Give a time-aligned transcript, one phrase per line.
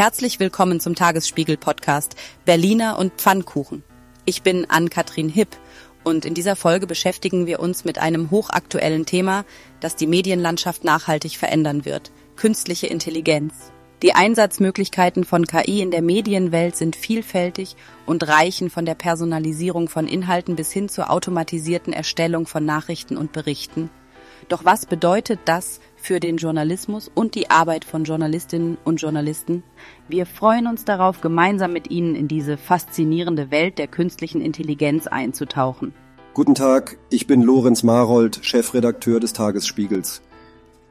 [0.00, 2.16] Herzlich willkommen zum Tagesspiegel-Podcast
[2.46, 3.84] Berliner und Pfannkuchen.
[4.24, 5.58] Ich bin Ann-Kathrin Hipp
[6.04, 9.44] und in dieser Folge beschäftigen wir uns mit einem hochaktuellen Thema,
[9.80, 12.12] das die Medienlandschaft nachhaltig verändern wird.
[12.36, 13.72] Künstliche Intelligenz.
[14.00, 17.76] Die Einsatzmöglichkeiten von KI in der Medienwelt sind vielfältig
[18.06, 23.32] und reichen von der Personalisierung von Inhalten bis hin zur automatisierten Erstellung von Nachrichten und
[23.32, 23.90] Berichten.
[24.48, 29.62] Doch was bedeutet das für den Journalismus und die Arbeit von Journalistinnen und Journalisten?
[30.08, 35.94] Wir freuen uns darauf, gemeinsam mit Ihnen in diese faszinierende Welt der künstlichen Intelligenz einzutauchen.
[36.34, 40.22] Guten Tag, ich bin Lorenz Marold, Chefredakteur des Tagesspiegels.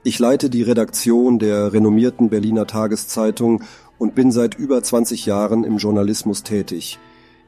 [0.04, 3.63] Ich leite die Redaktion der renommierten Berliner Tageszeitung
[3.98, 6.99] und bin seit über 20 Jahren im Journalismus tätig.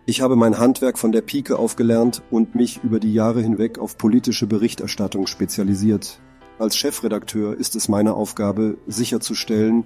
[0.05, 3.97] Ich habe mein Handwerk von der Pike aufgelernt und mich über die Jahre hinweg auf
[3.97, 6.19] politische Berichterstattung spezialisiert.
[6.61, 9.85] Als Chefredakteur ist es meine Aufgabe, sicherzustellen,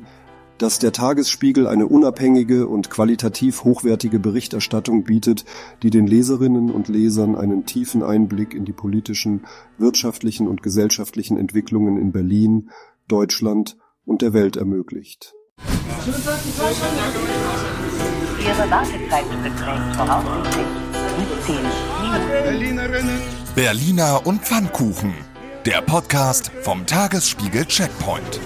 [0.58, 5.46] dass der Tagesspiegel eine unabhängige und qualitativ hochwertige Berichterstattung bietet,
[5.84, 9.46] die den Leserinnen und Lesern einen tiefen Einblick in die politischen,
[9.78, 12.70] wirtschaftlichen und gesellschaftlichen Entwicklungen in Berlin,
[13.08, 15.34] Deutschland und der Welt ermöglicht.
[15.58, 15.72] Ihre
[18.70, 20.66] Wartezeit beträgt voraussichtlich
[21.46, 21.56] 17
[22.68, 23.08] Minuten.
[23.56, 25.35] Berliner und Pfannkuchen.
[25.66, 28.40] Der Podcast vom Tagesspiegel Checkpoint.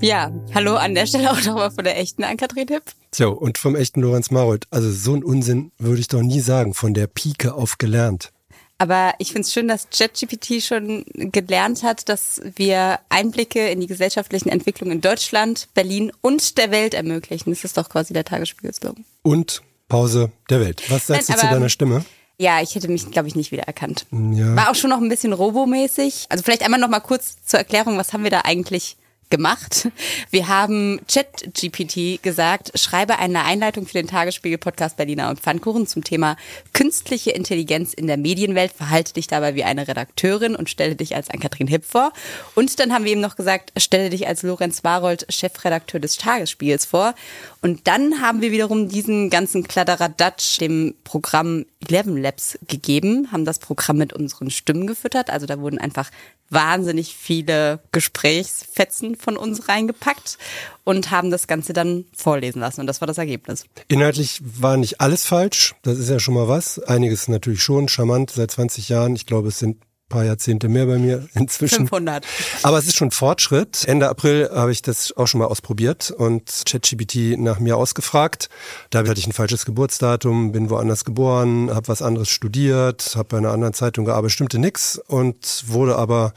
[0.00, 2.82] Ja, hallo an der Stelle auch nochmal von der echten Ann-Kathrin Hipp.
[3.14, 4.66] So, und vom echten Lorenz Marold.
[4.70, 8.32] Also so ein Unsinn würde ich doch nie sagen, von der Pike auf gelernt.
[8.78, 13.86] Aber ich finde es schön, dass ChatGPT schon gelernt hat, dass wir Einblicke in die
[13.86, 17.50] gesellschaftlichen Entwicklungen in Deutschland, Berlin und der Welt ermöglichen.
[17.50, 19.04] Das ist doch quasi der Tagesspiegel-Slogan.
[19.22, 20.82] Und Pause der Welt.
[20.88, 22.04] Was sagst Nein, du zu deiner Stimme?
[22.42, 24.04] Ja, ich hätte mich, glaube ich, nicht wiedererkannt.
[24.10, 24.56] Ja.
[24.56, 26.26] War auch schon noch ein bisschen robomäßig.
[26.28, 28.96] Also vielleicht einmal noch mal kurz zur Erklärung, was haben wir da eigentlich
[29.32, 29.88] gemacht.
[30.30, 36.36] Wir haben ChatGPT gesagt, schreibe eine Einleitung für den Tagesspiegel-Podcast Berliner und Pfannkuchen zum Thema
[36.74, 38.72] künstliche Intelligenz in der Medienwelt.
[38.72, 42.12] Verhalte dich dabei wie eine Redakteurin und stelle dich als Ann-Kathrin Hipp vor.
[42.54, 46.84] Und dann haben wir ihm noch gesagt, stelle dich als Lorenz Warold, Chefredakteur des Tagesspiegels
[46.84, 47.14] vor.
[47.62, 53.58] Und dann haben wir wiederum diesen ganzen Kladderadatsch dem Programm Eleven Labs gegeben, haben das
[53.58, 55.30] Programm mit unseren Stimmen gefüttert.
[55.30, 56.10] Also da wurden einfach
[56.52, 60.38] wahnsinnig viele Gesprächsfetzen von uns reingepackt
[60.84, 62.80] und haben das Ganze dann vorlesen lassen.
[62.80, 63.64] Und das war das Ergebnis.
[63.88, 65.74] Inhaltlich war nicht alles falsch.
[65.82, 66.78] Das ist ja schon mal was.
[66.78, 69.16] Einiges natürlich schon charmant seit 20 Jahren.
[69.16, 69.78] Ich glaube, es sind
[70.12, 71.88] paar Jahrzehnte mehr bei mir inzwischen.
[71.88, 72.24] 500.
[72.62, 73.84] Aber es ist schon Fortschritt.
[73.86, 78.48] Ende April habe ich das auch schon mal ausprobiert und ChatGPT nach mir ausgefragt.
[78.90, 83.38] Da hatte ich ein falsches Geburtsdatum, bin woanders geboren, habe was anderes studiert, habe bei
[83.38, 86.34] einer anderen Zeitung gearbeitet, stimmte nix und wurde aber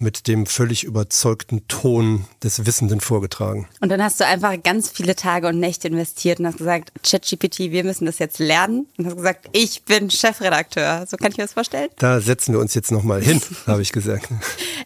[0.00, 3.68] mit dem völlig überzeugten Ton des Wissenden vorgetragen.
[3.80, 7.70] Und dann hast du einfach ganz viele Tage und Nächte investiert und hast gesagt, ChatGPT,
[7.70, 8.86] wir müssen das jetzt lernen.
[8.96, 11.06] Und hast gesagt, ich bin Chefredakteur.
[11.06, 11.90] So kann ich mir das vorstellen?
[11.98, 14.28] Da setzen wir uns jetzt nochmal hin, habe ich gesagt.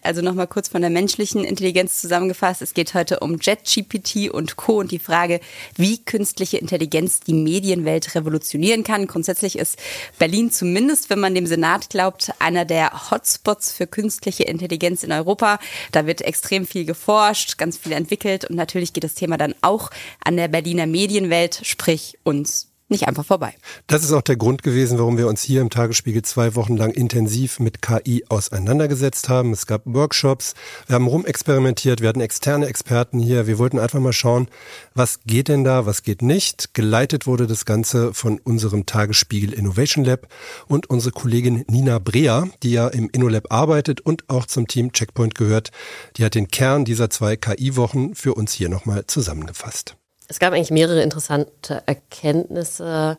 [0.03, 2.61] Also nochmal kurz von der menschlichen Intelligenz zusammengefasst.
[2.61, 4.81] Es geht heute um JetGPT und Co.
[4.81, 5.39] und die Frage,
[5.77, 9.07] wie künstliche Intelligenz die Medienwelt revolutionieren kann.
[9.07, 9.79] Grundsätzlich ist
[10.19, 15.59] Berlin zumindest, wenn man dem Senat glaubt, einer der Hotspots für künstliche Intelligenz in Europa.
[15.93, 19.91] Da wird extrem viel geforscht, ganz viel entwickelt und natürlich geht das Thema dann auch
[20.25, 23.55] an der Berliner Medienwelt, sprich uns nicht einfach vorbei.
[23.87, 26.91] Das ist auch der Grund gewesen, warum wir uns hier im Tagesspiegel zwei Wochen lang
[26.91, 29.53] intensiv mit KI auseinandergesetzt haben.
[29.53, 30.55] Es gab Workshops,
[30.87, 33.47] wir haben rumexperimentiert, wir hatten externe Experten hier.
[33.47, 34.49] Wir wollten einfach mal schauen,
[34.95, 36.75] was geht denn da, was geht nicht.
[36.75, 40.29] Geleitet wurde das Ganze von unserem Tagesspiegel Innovation Lab
[40.69, 45.35] und unsere Kollegin Nina Brea, die ja im InnoLab arbeitet und auch zum Team Checkpoint
[45.35, 45.71] gehört.
[46.17, 49.97] Die hat den Kern dieser zwei KI-Wochen für uns hier nochmal zusammengefasst.
[50.29, 53.19] Es gab eigentlich mehrere interessante Erkenntnisse.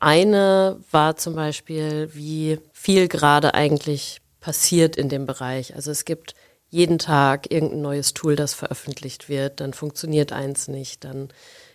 [0.00, 5.74] Eine war zum Beispiel, wie viel gerade eigentlich passiert in dem Bereich.
[5.74, 6.34] Also es gibt
[6.70, 11.28] jeden Tag irgendein neues Tool, das veröffentlicht wird, dann funktioniert eins nicht, dann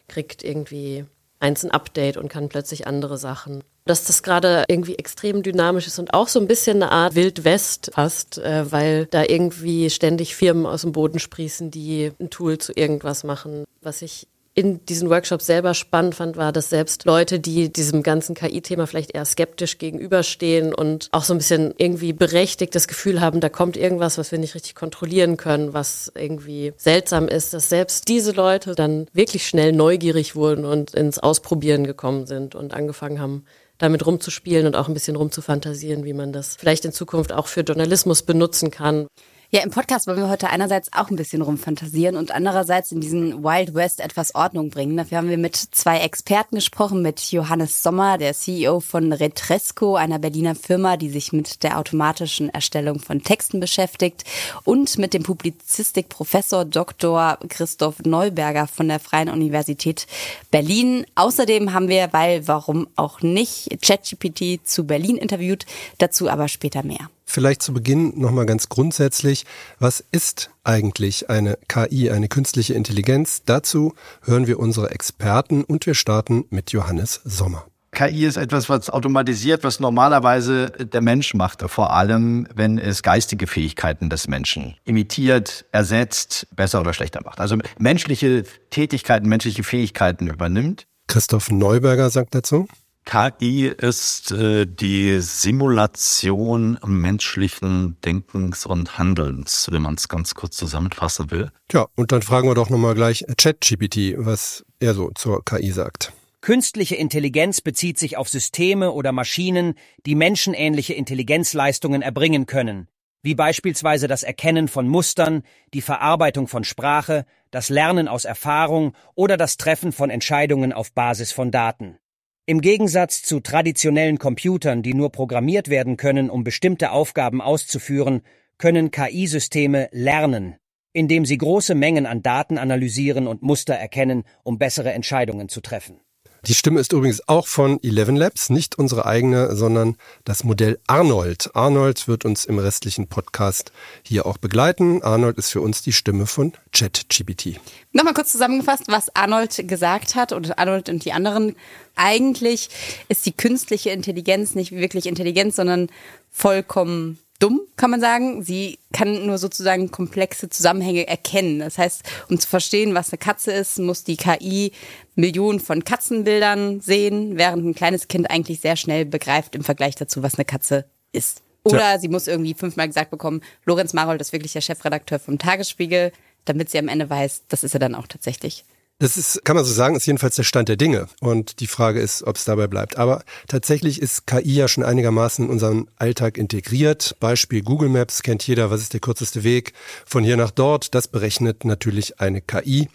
[0.07, 1.05] kriegt irgendwie
[1.39, 3.63] eins ein Update und kann plötzlich andere Sachen.
[3.85, 7.91] Dass das gerade irgendwie extrem dynamisch ist und auch so ein bisschen eine Art Wildwest
[7.93, 12.71] fast, äh, weil da irgendwie ständig Firmen aus dem Boden sprießen, die ein Tool zu
[12.73, 13.65] irgendwas machen.
[13.81, 18.35] Was ich in diesen Workshops selber spannend fand, war, dass selbst Leute, die diesem ganzen
[18.35, 23.39] KI-Thema vielleicht eher skeptisch gegenüberstehen und auch so ein bisschen irgendwie berechtigt das Gefühl haben,
[23.39, 28.07] da kommt irgendwas, was wir nicht richtig kontrollieren können, was irgendwie seltsam ist, dass selbst
[28.07, 33.45] diese Leute dann wirklich schnell neugierig wurden und ins Ausprobieren gekommen sind und angefangen haben,
[33.79, 37.61] damit rumzuspielen und auch ein bisschen rumzufantasieren, wie man das vielleicht in Zukunft auch für
[37.61, 39.07] Journalismus benutzen kann.
[39.55, 43.43] Ja, im Podcast wollen wir heute einerseits auch ein bisschen rumfantasieren und andererseits in diesen
[43.43, 44.97] Wild West etwas Ordnung bringen.
[44.97, 50.17] Dafür haben wir mit zwei Experten gesprochen, mit Johannes Sommer, der CEO von Retresco, einer
[50.17, 54.23] Berliner Firma, die sich mit der automatischen Erstellung von Texten beschäftigt,
[54.63, 57.37] und mit dem Publizistikprofessor Dr.
[57.47, 60.07] Christoph Neuberger von der Freien Universität
[60.49, 61.05] Berlin.
[61.13, 65.67] Außerdem haben wir, weil warum auch nicht, ChatGPT zu Berlin interviewt,
[65.99, 67.07] dazu aber später mehr.
[67.33, 69.47] Vielleicht zu Beginn nochmal ganz grundsätzlich,
[69.79, 73.41] was ist eigentlich eine KI, eine künstliche Intelligenz?
[73.43, 77.65] Dazu hören wir unsere Experten und wir starten mit Johannes Sommer.
[77.91, 83.47] KI ist etwas, was automatisiert, was normalerweise der Mensch macht, vor allem wenn es geistige
[83.47, 87.39] Fähigkeiten des Menschen imitiert, ersetzt, besser oder schlechter macht.
[87.39, 90.85] Also menschliche Tätigkeiten, menschliche Fähigkeiten übernimmt.
[91.07, 92.67] Christoph Neuberger sagt dazu.
[93.05, 101.29] KI ist äh, die Simulation menschlichen Denkens und Handelns, wenn man es ganz kurz zusammenfassen
[101.31, 101.51] will.
[101.67, 106.13] Tja, und dann fragen wir doch nochmal gleich ChatGPT, was er so zur KI sagt.
[106.41, 112.89] Künstliche Intelligenz bezieht sich auf Systeme oder Maschinen, die menschenähnliche Intelligenzleistungen erbringen können,
[113.21, 119.37] wie beispielsweise das Erkennen von Mustern, die Verarbeitung von Sprache, das Lernen aus Erfahrung oder
[119.37, 121.97] das Treffen von Entscheidungen auf Basis von Daten.
[122.45, 128.21] Im Gegensatz zu traditionellen Computern, die nur programmiert werden können, um bestimmte Aufgaben auszuführen,
[128.57, 130.57] können KI-Systeme lernen,
[130.91, 136.01] indem sie große Mengen an Daten analysieren und Muster erkennen, um bessere Entscheidungen zu treffen.
[136.45, 139.95] Die Stimme ist übrigens auch von Eleven Labs, nicht unsere eigene, sondern
[140.25, 141.51] das Modell Arnold.
[141.53, 145.01] Arnold wird uns im restlichen Podcast hier auch begleiten.
[145.03, 147.61] Arnold ist für uns die Stimme von ChatGPT.
[147.93, 151.55] Nochmal kurz zusammengefasst, was Arnold gesagt hat und Arnold und die anderen.
[151.95, 152.69] Eigentlich
[153.07, 155.87] ist die künstliche Intelligenz nicht wirklich Intelligenz, sondern
[156.29, 158.41] vollkommen dumm, kann man sagen.
[158.41, 161.59] Sie kann nur sozusagen komplexe Zusammenhänge erkennen.
[161.59, 164.71] Das heißt, um zu verstehen, was eine Katze ist, muss die KI
[165.15, 170.23] Millionen von Katzenbildern sehen, während ein kleines Kind eigentlich sehr schnell begreift im Vergleich dazu,
[170.23, 171.43] was eine Katze ist.
[171.63, 171.99] Oder ja.
[171.99, 176.13] sie muss irgendwie fünfmal gesagt bekommen, Lorenz Marold ist wirklich der Chefredakteur vom Tagesspiegel,
[176.45, 178.63] damit sie am Ende weiß, das ist er dann auch tatsächlich.
[178.99, 181.07] Das ist, kann man so sagen, ist jedenfalls der Stand der Dinge.
[181.19, 182.97] Und die Frage ist, ob es dabei bleibt.
[182.97, 187.15] Aber tatsächlich ist KI ja schon einigermaßen in unseren Alltag integriert.
[187.19, 189.73] Beispiel Google Maps kennt jeder, was ist der kürzeste Weg
[190.05, 190.95] von hier nach dort.
[190.95, 192.87] Das berechnet natürlich eine KI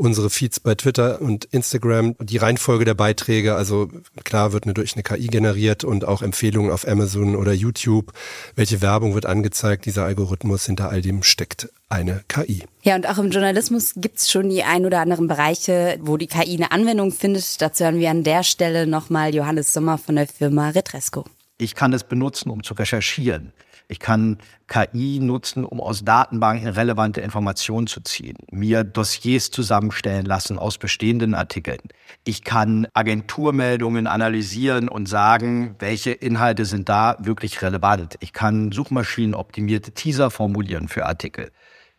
[0.00, 3.90] unsere Feeds bei Twitter und Instagram, die Reihenfolge der Beiträge, also
[4.24, 8.12] klar wird eine durch eine KI generiert und auch Empfehlungen auf Amazon oder YouTube.
[8.56, 9.84] Welche Werbung wird angezeigt?
[9.84, 12.64] Dieser Algorithmus hinter all dem steckt eine KI.
[12.82, 16.56] Ja, und auch im Journalismus gibt's schon die ein oder anderen Bereiche, wo die KI
[16.56, 17.60] eine Anwendung findet.
[17.60, 21.26] Dazu hören wir an der Stelle nochmal Johannes Sommer von der Firma Retresco.
[21.58, 23.52] Ich kann es benutzen, um zu recherchieren.
[23.90, 24.38] Ich kann
[24.68, 31.34] KI nutzen, um aus Datenbanken relevante Informationen zu ziehen, mir Dossiers zusammenstellen lassen aus bestehenden
[31.34, 31.80] Artikeln.
[32.22, 38.14] Ich kann Agenturmeldungen analysieren und sagen, welche Inhalte sind da wirklich relevant.
[38.20, 41.50] Ich kann suchmaschinenoptimierte Teaser formulieren für Artikel.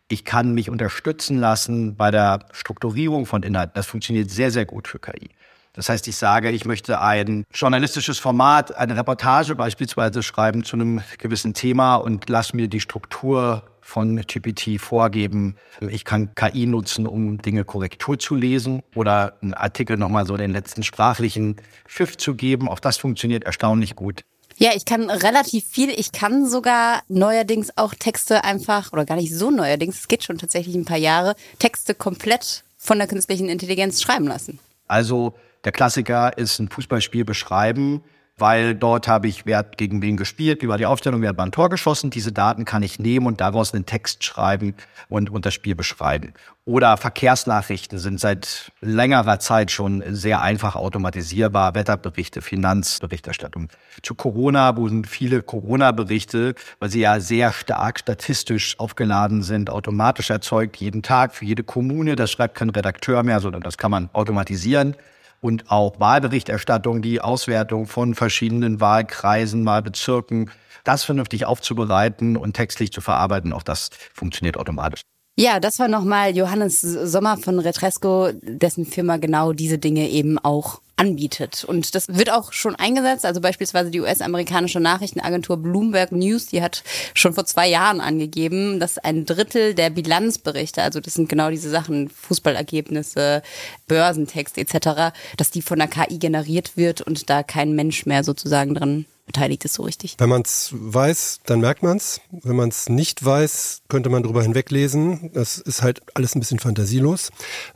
[0.08, 3.74] Ich kann mich unterstützen lassen bei der Strukturierung von Inhalten.
[3.74, 5.28] Das funktioniert sehr, sehr gut für KI.
[5.74, 11.02] Das heißt, ich sage, ich möchte ein journalistisches Format, eine Reportage beispielsweise schreiben zu einem
[11.18, 15.56] gewissen Thema und lass mir die Struktur von GPT vorgeben.
[15.80, 20.52] Ich kann KI nutzen, um Dinge Korrektur zu lesen oder einen Artikel nochmal so den
[20.52, 22.68] letzten sprachlichen Pfiff zu geben.
[22.68, 24.24] Auch das funktioniert erstaunlich gut.
[24.58, 25.90] Ja, ich kann relativ viel.
[25.90, 30.38] Ich kann sogar neuerdings auch Texte einfach, oder gar nicht so neuerdings, es geht schon
[30.38, 34.58] tatsächlich ein paar Jahre, Texte komplett von der künstlichen Intelligenz schreiben lassen.
[34.86, 38.02] Also der Klassiker ist ein Fußballspiel beschreiben,
[38.38, 41.38] weil dort habe ich, wer hat gegen wen gespielt, wie war die Aufstellung, wer hat
[41.38, 42.10] ein Tor geschossen.
[42.10, 44.74] Diese Daten kann ich nehmen und daraus einen Text schreiben
[45.08, 46.32] und, und das Spiel beschreiben.
[46.64, 51.74] Oder Verkehrsnachrichten sind seit längerer Zeit schon sehr einfach automatisierbar.
[51.74, 53.68] Wetterberichte, Finanzberichterstattung.
[54.02, 60.76] Zu Corona wurden viele Corona-Berichte, weil sie ja sehr stark statistisch aufgeladen sind, automatisch erzeugt,
[60.78, 62.16] jeden Tag für jede Kommune.
[62.16, 64.96] Das schreibt kein Redakteur mehr, sondern das kann man automatisieren
[65.42, 70.50] und auch Wahlberichterstattung, die Auswertung von verschiedenen Wahlkreisen, Wahlbezirken,
[70.84, 75.02] das vernünftig aufzubereiten und textlich zu verarbeiten, auch das funktioniert automatisch.
[75.38, 80.81] Ja, das war nochmal Johannes Sommer von Retresco, dessen Firma genau diese Dinge eben auch
[80.96, 81.64] anbietet.
[81.64, 83.24] Und das wird auch schon eingesetzt.
[83.24, 86.82] Also beispielsweise die US-amerikanische Nachrichtenagentur Bloomberg News, die hat
[87.14, 91.70] schon vor zwei Jahren angegeben, dass ein Drittel der Bilanzberichte, also das sind genau diese
[91.70, 93.42] Sachen, Fußballergebnisse,
[93.88, 98.74] Börsentext etc., dass die von der KI generiert wird und da kein Mensch mehr sozusagen
[98.74, 100.16] dran beteiligt ist so richtig.
[100.18, 102.20] Wenn man es weiß, dann merkt man es.
[102.30, 105.30] Wenn man es nicht weiß, könnte man drüber hinweglesen.
[105.32, 107.30] Das ist halt alles ein bisschen fantasielos.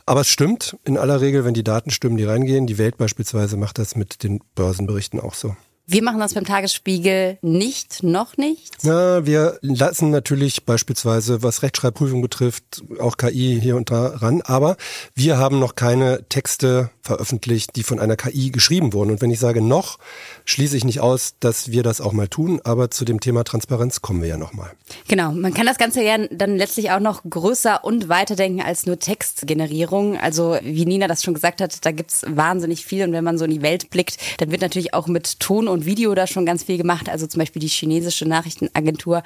[0.05, 2.67] Aber es stimmt in aller Regel, wenn die Daten stimmen, die reingehen.
[2.67, 5.55] Die Welt beispielsweise macht das mit den Börsenberichten auch so.
[5.89, 8.75] Wir machen das beim Tagesspiegel nicht, noch nicht.
[8.83, 14.41] Na, wir lassen natürlich beispielsweise, was Rechtschreibprüfung betrifft, auch KI hier und da ran.
[14.41, 14.75] Aber
[15.15, 19.11] wir haben noch keine Texte veröffentlicht, die von einer KI geschrieben wurden.
[19.11, 19.97] Und wenn ich sage noch,
[20.45, 22.61] schließe ich nicht aus, dass wir das auch mal tun.
[22.63, 24.71] Aber zu dem Thema Transparenz kommen wir ja nochmal.
[25.07, 25.31] Genau.
[25.31, 30.17] Man kann das Ganze ja dann letztlich auch noch größer und weiterdenken als nur Textgenerierung.
[30.17, 33.03] Also, wie Nina das schon gesagt hat, da gibt's wahnsinnig viel.
[33.03, 35.85] Und wenn man so in die Welt blickt, dann wird natürlich auch mit Ton und
[35.85, 37.09] Video da schon ganz viel gemacht.
[37.09, 39.23] Also zum Beispiel die chinesische Nachrichtenagentur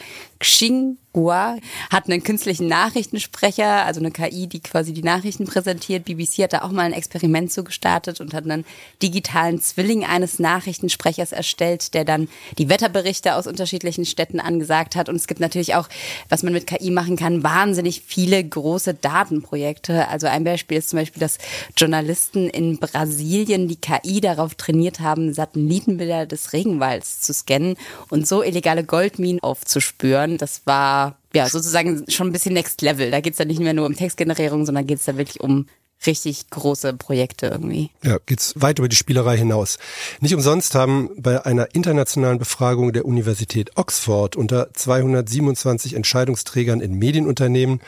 [1.13, 1.57] Xinhua
[1.89, 6.05] hat einen künstlichen Nachrichtensprecher, also eine KI, die quasi die Nachrichten präsentiert.
[6.05, 8.65] BBC hat da auch mal ein Experiment so gestartet und hat einen
[9.01, 15.09] digitalen Zwilling eines Nachrichtensprechers erstellt, der dann die Wetterberichte aus unterschiedlichen Städten angesagt hat.
[15.09, 15.89] Und es gibt natürlich auch,
[16.29, 20.07] was man mit KI machen kann, wahnsinnig viele große Datenprojekte.
[20.07, 21.37] Also ein Beispiel ist zum Beispiel, dass
[21.77, 27.75] Journalisten in Brasilien die KI darauf trainiert haben, Satellitenbilder des Regenwalds zu scannen
[28.09, 30.37] und so illegale Goldminen aufzuspüren.
[30.37, 31.00] Das war
[31.33, 33.11] ja sozusagen schon ein bisschen Next Level.
[33.11, 35.67] Da geht es dann nicht mehr nur um Textgenerierung, sondern geht es da wirklich um
[36.05, 37.91] richtig große Projekte irgendwie.
[38.03, 39.77] Ja, geht's weit über die Spielerei hinaus.
[40.19, 47.81] Nicht umsonst haben bei einer internationalen Befragung der Universität Oxford unter 227 Entscheidungsträgern in Medienunternehmen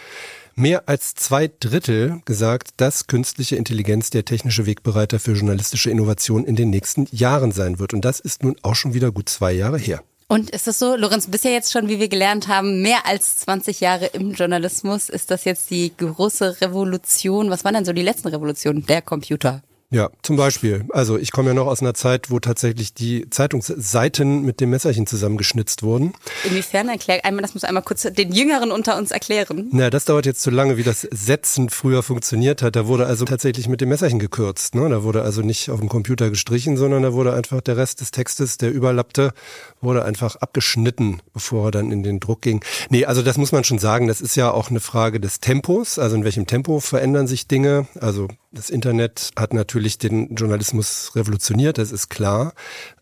[0.56, 6.56] mehr als zwei Drittel gesagt, dass künstliche Intelligenz der technische Wegbereiter für journalistische Innovation in
[6.56, 7.94] den nächsten Jahren sein wird.
[7.94, 10.04] Und das ist nun auch schon wieder gut zwei Jahre her.
[10.34, 13.82] Und ist das so, Lorenz, bisher jetzt schon, wie wir gelernt haben, mehr als 20
[13.82, 15.10] Jahre im Journalismus?
[15.10, 17.52] Ist das jetzt die große Revolution?
[17.52, 18.84] Was waren denn so die letzten Revolutionen?
[18.88, 19.62] Der Computer.
[19.94, 20.86] Ja, zum Beispiel.
[20.90, 25.06] Also ich komme ja noch aus einer Zeit, wo tatsächlich die Zeitungsseiten mit dem Messerchen
[25.06, 26.16] zusammengeschnitzt wurden.
[26.46, 29.70] Inwiefern erklärt einmal, das muss einmal kurz den Jüngeren unter uns erklären.
[29.72, 32.76] Na, das dauert jetzt zu lange, wie das Setzen früher funktioniert hat.
[32.76, 34.74] Da wurde also tatsächlich mit dem Messerchen gekürzt.
[34.74, 34.90] Ne?
[34.90, 38.10] Da wurde also nicht auf dem Computer gestrichen, sondern da wurde einfach der Rest des
[38.10, 39.32] Textes, der überlappte,
[39.80, 42.66] wurde einfach abgeschnitten, bevor er dann in den Druck ging.
[42.90, 44.08] Nee, also das muss man schon sagen.
[44.08, 46.00] Das ist ja auch eine Frage des Tempos.
[46.00, 47.86] Also in welchem Tempo verändern sich Dinge.
[48.00, 52.54] Also das Internet hat natürlich den Journalismus revolutioniert, das ist klar.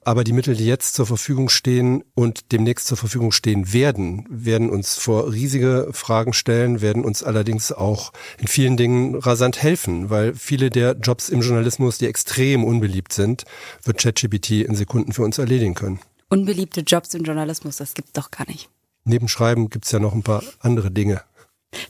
[0.03, 4.69] Aber die Mittel, die jetzt zur Verfügung stehen und demnächst zur Verfügung stehen werden, werden
[4.69, 10.33] uns vor riesige Fragen stellen, werden uns allerdings auch in vielen Dingen rasant helfen, weil
[10.33, 13.43] viele der Jobs im Journalismus, die extrem unbeliebt sind,
[13.83, 15.99] wird ChatGPT in Sekunden für uns erledigen können.
[16.29, 18.69] Unbeliebte Jobs im Journalismus, das gibt's doch gar nicht.
[19.03, 21.21] Neben Schreiben gibt's ja noch ein paar andere Dinge.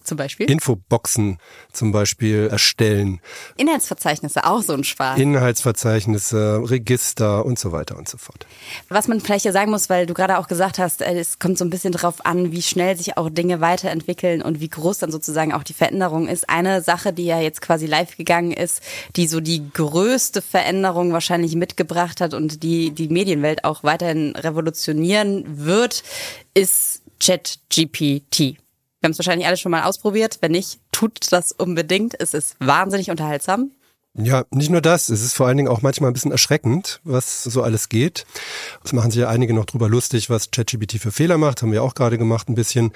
[0.04, 0.50] Zum Beispiel?
[0.50, 1.40] Infoboxen
[1.72, 3.20] zum Beispiel erstellen.
[3.58, 5.20] Inhaltsverzeichnisse, auch so ein Spaß.
[5.20, 8.46] Inhaltsverzeichnisse, Register und so weiter und so fort.
[8.90, 11.58] Was man vielleicht ja sagen muss, weil du gerade auch gesagt hast, äh, es kommt
[11.58, 15.12] so ein bisschen drauf an, wie schnell sich auch Dinge weiterentwickeln und wie groß dann
[15.12, 16.50] sozusagen auch die Veränderung ist.
[16.50, 18.82] Eine Sache, die ja jetzt quasi live gegangen ist,
[19.16, 25.44] die so die größte Veränderung wahrscheinlich mitgebracht hat und die die Medienwelt auch weiterhin revolutionieren
[25.66, 26.04] wird,
[26.54, 28.58] ist ChatGPT.
[29.02, 30.38] Wir haben es wahrscheinlich alle schon mal ausprobiert.
[30.42, 32.14] Wenn nicht, tut das unbedingt.
[32.22, 33.72] Es ist wahnsinnig unterhaltsam.
[34.14, 35.08] Ja, nicht nur das.
[35.08, 38.26] Es ist vor allen Dingen auch manchmal ein bisschen erschreckend, was so alles geht.
[38.84, 41.62] Es machen sich ja einige noch drüber lustig, was ChatGPT für Fehler macht.
[41.62, 42.92] Haben wir auch gerade gemacht ein bisschen.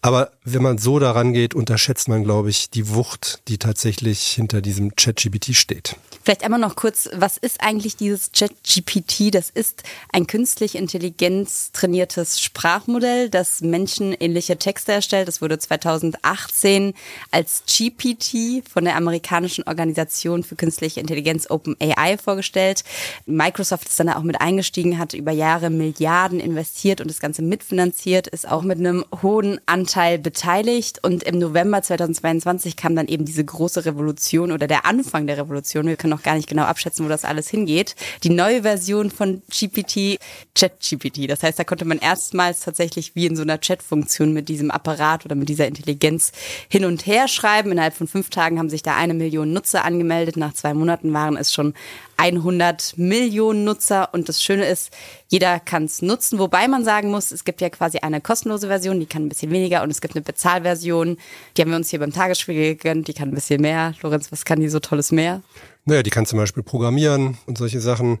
[0.00, 4.60] Aber wenn man so daran geht, unterschätzt man, glaube ich, die Wucht, die tatsächlich hinter
[4.60, 5.96] diesem ChatGPT steht.
[6.22, 9.34] Vielleicht einmal noch kurz, was ist eigentlich dieses ChatGPT?
[9.34, 15.26] Das ist ein künstlich Intelligenz trainiertes Sprachmodell, das menschenähnliche Texte erstellt.
[15.26, 16.94] Das wurde 2018
[17.32, 22.84] als GPT von der amerikanischen Organisation für künstliche Intelligenz OpenAI vorgestellt.
[23.24, 28.26] Microsoft ist dann auch mit eingestiegen, hat über Jahre Milliarden investiert und das Ganze mitfinanziert,
[28.26, 31.02] ist auch mit einem hohen Anteil beteiligt.
[31.02, 35.86] Und im November 2022 kam dann eben diese große Revolution oder der Anfang der Revolution.
[35.86, 37.96] Wir können noch gar nicht genau abschätzen, wo das alles hingeht.
[38.22, 40.18] Die neue Version von GPT,
[40.54, 41.30] ChatGPT.
[41.30, 45.24] Das heißt, da konnte man erstmals tatsächlich wie in so einer Chat-Funktion mit diesem Apparat
[45.24, 46.32] oder mit dieser Intelligenz
[46.68, 47.72] hin und her schreiben.
[47.72, 50.36] Innerhalb von fünf Tagen haben sich da eine Million Nutzer angemeldet.
[50.36, 51.74] Nach zwei Monaten waren es schon
[52.16, 54.90] 100 Millionen Nutzer und das Schöne ist,
[55.28, 59.00] jeder kann es nutzen, wobei man sagen muss, es gibt ja quasi eine kostenlose Version,
[59.00, 61.16] die kann ein bisschen weniger und es gibt eine Bezahlversion,
[61.56, 63.94] die haben wir uns hier beim Tagesspiegel gegönnt, die kann ein bisschen mehr.
[64.02, 65.42] Lorenz, was kann die so tolles mehr?
[65.90, 68.18] Naja, die kann zum Beispiel programmieren und solche Sachen.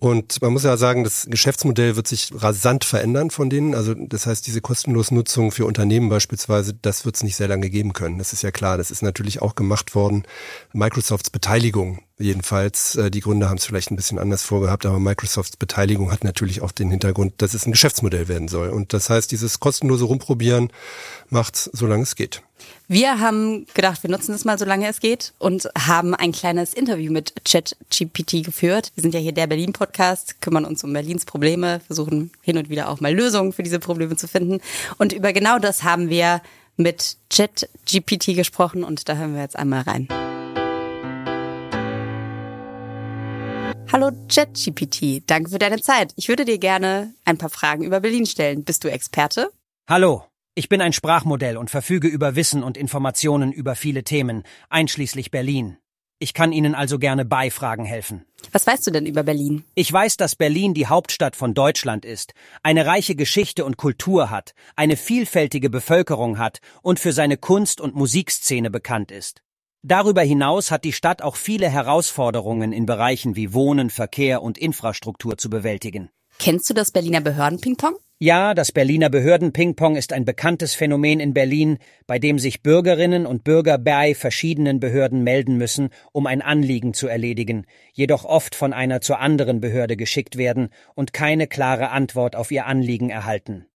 [0.00, 3.76] Und man muss ja sagen, das Geschäftsmodell wird sich rasant verändern von denen.
[3.76, 7.70] Also das heißt, diese kostenlose Nutzung für Unternehmen beispielsweise, das wird es nicht sehr lange
[7.70, 8.18] geben können.
[8.18, 8.78] Das ist ja klar.
[8.78, 10.24] Das ist natürlich auch gemacht worden.
[10.72, 15.56] Microsofts Beteiligung Jedenfalls, äh, die Gründer haben es vielleicht ein bisschen anders vorgehabt, aber Microsofts
[15.56, 18.68] Beteiligung hat natürlich auch den Hintergrund, dass es ein Geschäftsmodell werden soll.
[18.68, 20.70] Und das heißt, dieses kostenlose Rumprobieren
[21.28, 22.42] macht solange es geht.
[22.86, 27.12] Wir haben gedacht, wir nutzen es mal, solange es geht und haben ein kleines Interview
[27.12, 28.92] mit ChatGPT geführt.
[28.94, 32.90] Wir sind ja hier der Berlin-Podcast, kümmern uns um Berlins Probleme, versuchen hin und wieder
[32.90, 34.60] auch mal Lösungen für diese Probleme zu finden.
[34.98, 36.42] Und über genau das haben wir
[36.76, 40.08] mit ChatGPT gesprochen und da hören wir jetzt einmal rein.
[43.94, 46.14] Hallo ChatGPT, danke für deine Zeit.
[46.16, 48.64] Ich würde dir gerne ein paar Fragen über Berlin stellen.
[48.64, 49.50] Bist du Experte?
[49.88, 50.24] Hallo,
[50.56, 55.76] ich bin ein Sprachmodell und verfüge über Wissen und Informationen über viele Themen, einschließlich Berlin.
[56.18, 58.24] Ich kann Ihnen also gerne bei Fragen helfen.
[58.50, 59.62] Was weißt du denn über Berlin?
[59.76, 62.34] Ich weiß, dass Berlin die Hauptstadt von Deutschland ist,
[62.64, 67.94] eine reiche Geschichte und Kultur hat, eine vielfältige Bevölkerung hat und für seine Kunst- und
[67.94, 69.43] Musikszene bekannt ist.
[69.86, 75.36] Darüber hinaus hat die Stadt auch viele Herausforderungen in Bereichen wie Wohnen, Verkehr und Infrastruktur
[75.36, 76.08] zu bewältigen.
[76.38, 77.96] Kennst du das Berliner Behörden-Ping-Pong?
[78.18, 81.76] Ja, das Berliner Behörden-Ping-Pong ist ein bekanntes Phänomen in Berlin,
[82.06, 87.06] bei dem sich Bürgerinnen und Bürger bei verschiedenen Behörden melden müssen, um ein Anliegen zu
[87.06, 92.50] erledigen, jedoch oft von einer zur anderen Behörde geschickt werden und keine klare Antwort auf
[92.50, 93.66] ihr Anliegen erhalten.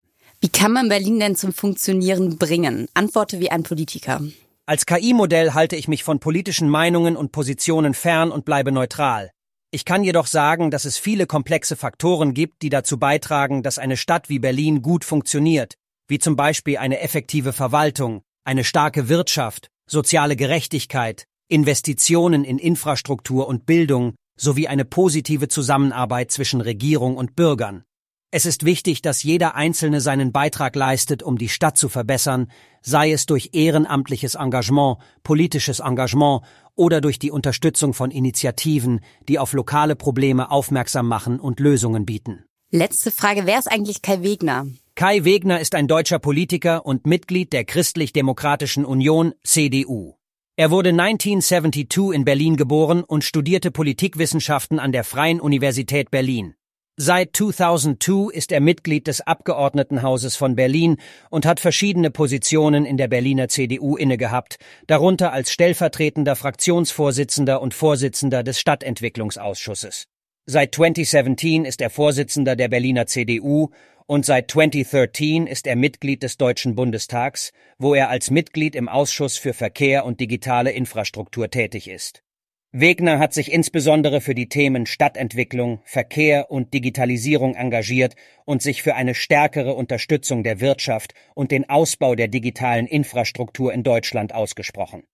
[0.40, 2.88] Wie kann man Berlin denn zum Funktionieren bringen?
[2.94, 4.22] Antworte wie ein Politiker.
[4.68, 9.30] Als KI-Modell halte ich mich von politischen Meinungen und Positionen fern und bleibe neutral.
[9.70, 13.96] Ich kann jedoch sagen, dass es viele komplexe Faktoren gibt, die dazu beitragen, dass eine
[13.96, 20.36] Stadt wie Berlin gut funktioniert, wie zum Beispiel eine effektive Verwaltung, eine starke Wirtschaft, soziale
[20.36, 27.84] Gerechtigkeit, Investitionen in Infrastruktur und Bildung sowie eine positive Zusammenarbeit zwischen Regierung und Bürgern.
[28.30, 32.50] Es ist wichtig, dass jeder Einzelne seinen Beitrag leistet, um die Stadt zu verbessern,
[32.82, 36.42] sei es durch ehrenamtliches Engagement, politisches Engagement
[36.74, 42.44] oder durch die Unterstützung von Initiativen, die auf lokale Probleme aufmerksam machen und Lösungen bieten.
[42.70, 44.66] Letzte Frage, wer ist eigentlich Kai Wegner?
[44.94, 50.16] Kai Wegner ist ein deutscher Politiker und Mitglied der Christlich-Demokratischen Union CDU.
[50.54, 56.57] Er wurde 1972 in Berlin geboren und studierte Politikwissenschaften an der Freien Universität Berlin.
[57.00, 60.96] Seit 2002 ist er Mitglied des Abgeordnetenhauses von Berlin
[61.30, 64.58] und hat verschiedene Positionen in der Berliner CDU innegehabt,
[64.88, 70.08] darunter als stellvertretender Fraktionsvorsitzender und Vorsitzender des Stadtentwicklungsausschusses.
[70.46, 73.68] Seit 2017 ist er Vorsitzender der Berliner CDU
[74.06, 79.38] und seit 2013 ist er Mitglied des Deutschen Bundestags, wo er als Mitglied im Ausschuss
[79.38, 82.24] für Verkehr und digitale Infrastruktur tätig ist.
[82.72, 88.94] Wegner hat sich insbesondere für die Themen Stadtentwicklung, Verkehr und Digitalisierung engagiert und sich für
[88.94, 95.04] eine stärkere Unterstützung der Wirtschaft und den Ausbau der digitalen Infrastruktur in Deutschland ausgesprochen.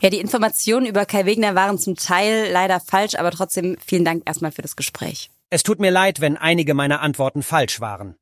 [0.00, 4.24] Ja, die Informationen über Kai Wegner waren zum Teil leider falsch, aber trotzdem vielen Dank
[4.26, 5.30] erstmal für das Gespräch.
[5.50, 8.16] Es tut mir leid, wenn einige meiner Antworten falsch waren.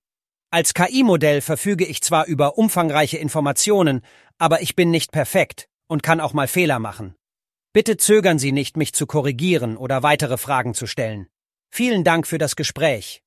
[0.51, 4.03] Als KI-Modell verfüge ich zwar über umfangreiche Informationen,
[4.37, 7.15] aber ich bin nicht perfekt und kann auch mal Fehler machen.
[7.77, 11.27] Bitte zögern Sie nicht, mich zu korrigieren oder weitere Fragen zu stellen.
[11.69, 13.23] Vielen Dank für das Gespräch.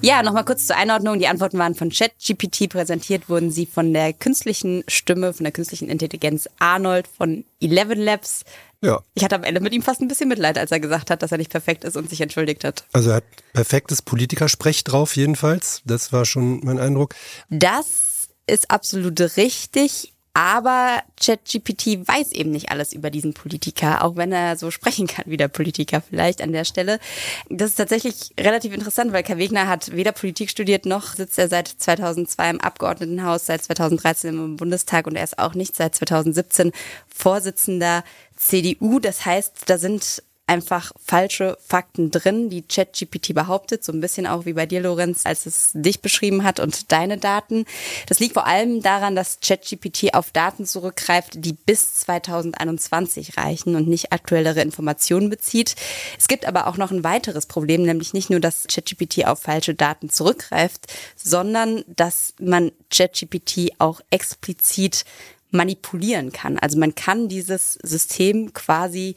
[0.00, 1.18] Ja, nochmal kurz zur Einordnung.
[1.18, 5.90] Die Antworten waren von ChatGPT präsentiert, wurden sie von der künstlichen Stimme, von der künstlichen
[5.90, 8.44] Intelligenz Arnold von Eleven Labs.
[8.80, 9.02] Ja.
[9.12, 11.32] Ich hatte am Ende mit ihm fast ein bisschen Mitleid, als er gesagt hat, dass
[11.32, 12.86] er nicht perfekt ist und sich entschuldigt hat.
[12.94, 15.82] Also er hat perfektes Politikersprech drauf, jedenfalls.
[15.84, 17.14] Das war schon mein Eindruck.
[17.50, 20.14] Das ist absolut richtig.
[20.32, 25.24] Aber ChatGPT weiß eben nicht alles über diesen Politiker, auch wenn er so sprechen kann
[25.26, 27.00] wie der Politiker vielleicht an der Stelle.
[27.48, 31.48] Das ist tatsächlich relativ interessant, weil Kai Wegner hat weder Politik studiert noch sitzt er
[31.48, 36.72] seit 2002 im Abgeordnetenhaus, seit 2013 im Bundestag und er ist auch nicht seit 2017
[37.08, 38.04] Vorsitzender
[38.36, 39.00] CDU.
[39.00, 44.46] Das heißt, da sind einfach falsche Fakten drin, die ChatGPT behauptet, so ein bisschen auch
[44.46, 47.66] wie bei dir, Lorenz, als es dich beschrieben hat und deine Daten.
[48.08, 53.86] Das liegt vor allem daran, dass ChatGPT auf Daten zurückgreift, die bis 2021 reichen und
[53.86, 55.76] nicht aktuellere Informationen bezieht.
[56.18, 59.74] Es gibt aber auch noch ein weiteres Problem, nämlich nicht nur, dass ChatGPT auf falsche
[59.76, 65.04] Daten zurückgreift, sondern dass man ChatGPT auch explizit
[65.52, 66.58] manipulieren kann.
[66.58, 69.14] Also man kann dieses System quasi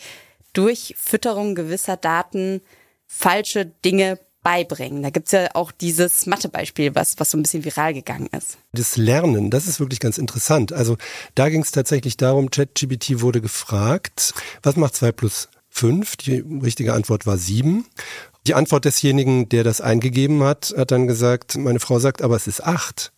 [0.53, 2.61] durch Fütterung gewisser Daten
[3.07, 5.01] falsche Dinge beibringen.
[5.01, 8.57] Da gibt's ja auch dieses Mathebeispiel, was, was so ein bisschen viral gegangen ist.
[8.73, 10.73] Das Lernen, das ist wirklich ganz interessant.
[10.73, 10.97] Also
[11.35, 16.17] da ging es tatsächlich darum, ChatGPT wurde gefragt, was macht zwei plus fünf?
[16.17, 17.85] Die richtige Antwort war sieben.
[18.45, 22.47] Die Antwort desjenigen, der das eingegeben hat, hat dann gesagt, meine Frau sagt, aber es
[22.47, 23.13] ist acht.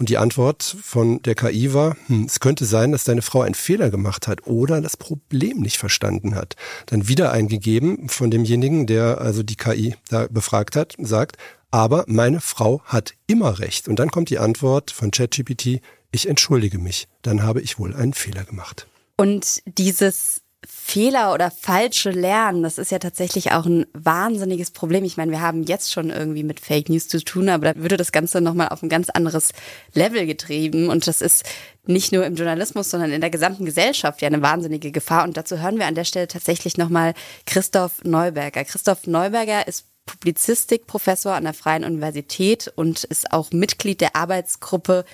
[0.00, 3.54] Und die Antwort von der KI war, hm, es könnte sein, dass deine Frau einen
[3.54, 6.56] Fehler gemacht hat oder das Problem nicht verstanden hat.
[6.86, 11.36] Dann wieder eingegeben von demjenigen, der also die KI da befragt hat, sagt,
[11.70, 13.88] aber meine Frau hat immer recht.
[13.88, 15.82] Und dann kommt die Antwort von ChatGPT,
[16.12, 18.88] ich entschuldige mich, dann habe ich wohl einen Fehler gemacht.
[19.18, 25.04] Und dieses Fehler oder falsche Lernen, das ist ja tatsächlich auch ein wahnsinniges Problem.
[25.04, 27.96] Ich meine, wir haben jetzt schon irgendwie mit Fake News zu tun, aber da würde
[27.96, 29.52] das Ganze nochmal auf ein ganz anderes
[29.94, 30.90] Level getrieben.
[30.90, 31.44] Und das ist
[31.86, 35.24] nicht nur im Journalismus, sondern in der gesamten Gesellschaft ja eine wahnsinnige Gefahr.
[35.24, 37.14] Und dazu hören wir an der Stelle tatsächlich nochmal
[37.46, 38.64] Christoph Neuberger.
[38.64, 45.04] Christoph Neuberger ist Publizistikprofessor an der Freien Universität und ist auch Mitglied der Arbeitsgruppe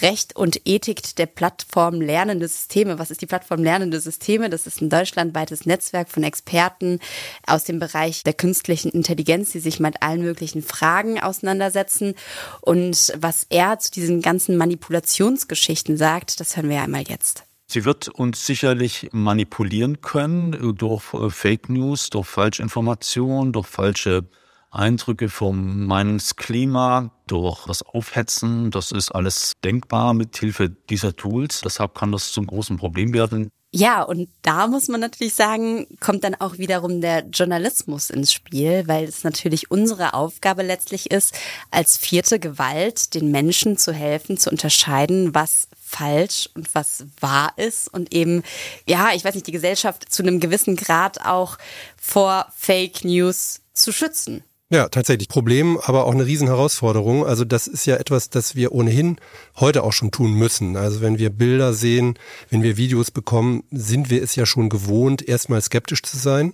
[0.00, 2.98] Recht und Ethik der Plattform Lernende Systeme.
[2.98, 4.48] Was ist die Plattform Lernende Systeme?
[4.48, 7.00] Das ist ein deutschlandweites Netzwerk von Experten
[7.46, 12.14] aus dem Bereich der künstlichen Intelligenz, die sich mit allen möglichen Fragen auseinandersetzen.
[12.60, 17.44] Und was er zu diesen ganzen Manipulationsgeschichten sagt, das hören wir einmal jetzt.
[17.66, 24.24] Sie wird uns sicherlich manipulieren können durch äh, Fake News, durch Falschinformationen, durch falsche
[24.70, 28.70] Eindrücke vom Meinungsklima, durch das Aufhetzen.
[28.70, 31.60] Das ist alles denkbar mit Hilfe dieser Tools.
[31.62, 33.50] Deshalb kann das zum großen Problem werden.
[33.70, 38.84] Ja, und da muss man natürlich sagen, kommt dann auch wiederum der Journalismus ins Spiel,
[38.86, 41.34] weil es natürlich unsere Aufgabe letztlich ist,
[41.70, 47.92] als vierte Gewalt den Menschen zu helfen, zu unterscheiden, was falsch und was wahr ist
[47.92, 48.42] und eben,
[48.86, 51.58] ja, ich weiß nicht, die Gesellschaft zu einem gewissen Grad auch
[52.00, 54.44] vor Fake News zu schützen.
[54.70, 57.24] Ja, tatsächlich Problem, aber auch eine Riesenherausforderung.
[57.24, 59.16] Also das ist ja etwas, das wir ohnehin
[59.56, 60.76] heute auch schon tun müssen.
[60.76, 62.18] Also wenn wir Bilder sehen,
[62.50, 66.52] wenn wir Videos bekommen, sind wir es ja schon gewohnt, erstmal skeptisch zu sein,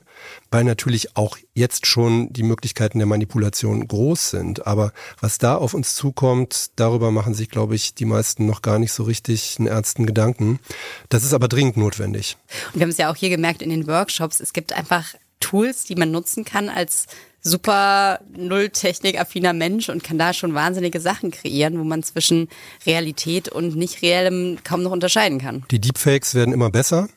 [0.53, 4.65] weil natürlich auch jetzt schon die Möglichkeiten der Manipulation groß sind.
[4.65, 8.79] Aber was da auf uns zukommt, darüber machen sich, glaube ich, die meisten noch gar
[8.79, 10.61] nicht so richtig einen ernsten Gedanken.
[11.09, 12.37] Das ist aber dringend notwendig.
[12.75, 15.85] Und wir haben es ja auch hier gemerkt in den Workshops, es gibt einfach Tools,
[15.85, 17.07] die man nutzen kann als
[17.45, 22.49] super null technikaffiner Mensch und kann da schon wahnsinnige Sachen kreieren, wo man zwischen
[22.87, 25.65] Realität und nicht reellem kaum noch unterscheiden kann.
[25.71, 27.09] Die Deepfakes werden immer besser.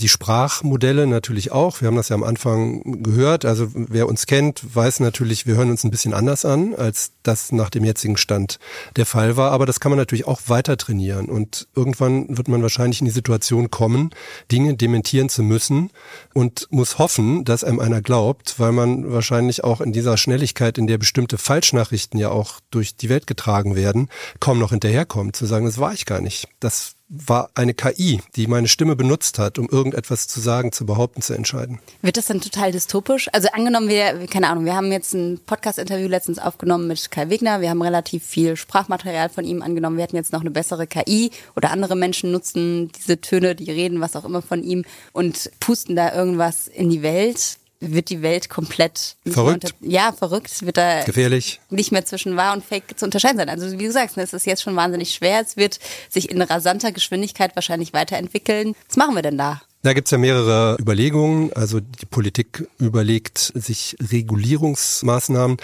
[0.00, 1.80] Die Sprachmodelle natürlich auch.
[1.80, 3.44] Wir haben das ja am Anfang gehört.
[3.44, 7.52] Also wer uns kennt, weiß natürlich, wir hören uns ein bisschen anders an, als das
[7.52, 8.58] nach dem jetzigen Stand
[8.96, 9.52] der Fall war.
[9.52, 11.26] Aber das kann man natürlich auch weiter trainieren.
[11.26, 14.10] Und irgendwann wird man wahrscheinlich in die Situation kommen,
[14.50, 15.90] Dinge dementieren zu müssen
[16.32, 20.86] und muss hoffen, dass einem einer glaubt, weil man wahrscheinlich auch in dieser Schnelligkeit, in
[20.86, 24.08] der bestimmte Falschnachrichten ja auch durch die Welt getragen werden,
[24.40, 26.48] kaum noch hinterherkommt, zu sagen, das war ich gar nicht.
[26.60, 31.22] Das war eine KI, die meine Stimme benutzt hat, um irgendetwas zu sagen, zu behaupten,
[31.22, 31.78] zu entscheiden.
[32.02, 33.28] Wird das dann total dystopisch?
[33.32, 37.60] Also angenommen, wir, keine Ahnung, wir haben jetzt ein Podcast-Interview letztens aufgenommen mit Kai Wegner,
[37.60, 41.30] wir haben relativ viel Sprachmaterial von ihm angenommen, wir hätten jetzt noch eine bessere KI
[41.56, 45.96] oder andere Menschen nutzen diese Töne, die reden, was auch immer von ihm und pusten
[45.96, 47.58] da irgendwas in die Welt
[47.92, 49.74] wird die Welt komplett verrückt.
[49.80, 53.48] Ja, verrückt, wird da gefährlich nicht mehr zwischen wahr und fake zu unterscheiden sein.
[53.48, 55.40] Also wie du sagst, es ist jetzt schon wahnsinnig schwer.
[55.40, 58.74] Es wird sich in rasanter Geschwindigkeit wahrscheinlich weiterentwickeln.
[58.88, 59.60] Was machen wir denn da?
[59.84, 61.52] Da gibt's ja mehrere Überlegungen.
[61.52, 65.58] Also die Politik überlegt sich Regulierungsmaßnahmen.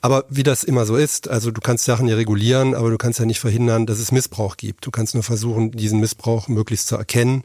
[0.00, 3.18] Aber wie das immer so ist, also du kannst Sachen ja regulieren, aber du kannst
[3.18, 4.86] ja nicht verhindern, dass es Missbrauch gibt.
[4.86, 7.44] Du kannst nur versuchen, diesen Missbrauch möglichst zu erkennen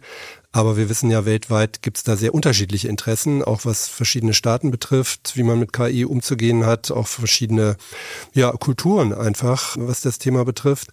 [0.54, 4.70] aber wir wissen ja, weltweit gibt es da sehr unterschiedliche Interessen, auch was verschiedene Staaten
[4.70, 7.78] betrifft, wie man mit KI umzugehen hat, auch verschiedene
[8.34, 10.90] ja, Kulturen einfach, was das Thema betrifft.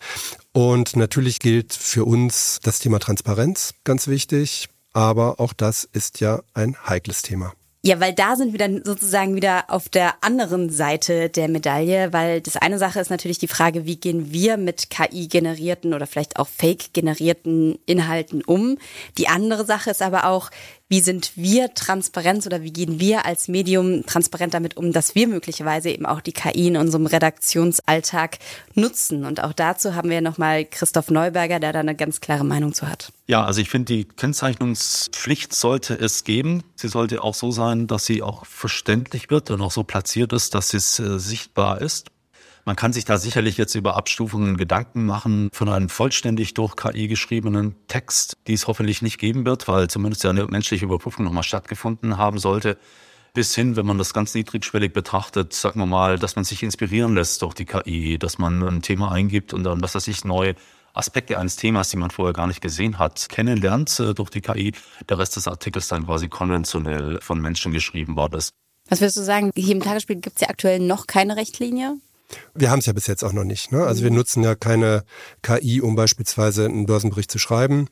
[0.53, 6.40] Und natürlich gilt für uns das Thema Transparenz ganz wichtig, aber auch das ist ja
[6.55, 7.53] ein heikles Thema.
[7.85, 12.40] Ja, weil da sind wir dann sozusagen wieder auf der anderen Seite der Medaille, weil
[12.40, 16.48] das eine Sache ist natürlich die Frage, wie gehen wir mit KI-generierten oder vielleicht auch
[16.48, 18.79] Fake-generierten Inhalten um.
[19.16, 20.51] Die andere Sache ist aber auch,
[20.88, 25.29] wie sind wir transparent oder wie gehen wir als Medium transparent damit um, dass wir
[25.29, 28.38] möglicherweise eben auch die KI in unserem Redaktionsalltag
[28.74, 29.24] nutzen.
[29.24, 32.88] Und auch dazu haben wir nochmal Christoph Neuberger, der da eine ganz klare Meinung zu
[32.88, 33.12] hat.
[33.27, 36.64] Ja, also ich finde, die Kennzeichnungspflicht sollte es geben.
[36.77, 40.55] Sie sollte auch so sein, dass sie auch verständlich wird und auch so platziert ist,
[40.55, 42.07] dass es äh, sichtbar ist.
[42.68, 47.09] Man kann sich da sicherlich jetzt über Abstufungen Gedanken machen von einem vollständig durch KI
[47.09, 51.44] geschriebenen Text, die es hoffentlich nicht geben wird, weil zumindest ja eine menschliche Überprüfung nochmal
[51.44, 52.76] stattgefunden haben sollte.
[53.33, 57.14] Bis hin, wenn man das ganz niedrigschwellig betrachtet, sagen wir mal, dass man sich inspirieren
[57.14, 60.54] lässt durch die KI, dass man ein Thema eingibt und dann, was weiß ich, neue
[60.92, 64.74] Aspekte eines Themas, die man vorher gar nicht gesehen hat, kennenlernt äh, durch die KI.
[65.09, 68.50] Der Rest des Artikels dann quasi konventionell von Menschen geschrieben worden ist.
[68.90, 69.52] Was würdest du sagen?
[69.54, 71.96] Hier im Tagesspiel gibt es ja aktuell noch keine Richtlinie?
[72.55, 73.73] Wir haben es ja bis jetzt auch noch nicht.
[73.73, 73.85] Ne?
[73.85, 75.05] Also wir nutzen ja keine
[75.43, 77.88] KI, um beispielsweise einen Börsenbericht zu schreiben.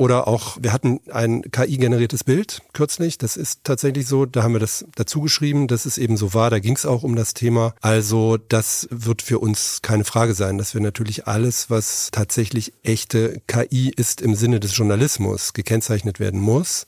[0.00, 3.18] Oder auch, wir hatten ein KI-generiertes Bild kürzlich.
[3.18, 4.26] Das ist tatsächlich so.
[4.26, 6.50] Da haben wir das dazu geschrieben, dass es eben so war.
[6.50, 7.74] Da ging es auch um das Thema.
[7.80, 13.42] Also das wird für uns keine Frage sein, dass wir natürlich alles, was tatsächlich echte
[13.48, 16.86] KI ist im Sinne des Journalismus, gekennzeichnet werden muss.